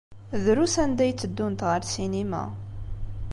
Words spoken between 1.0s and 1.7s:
ay tteddunt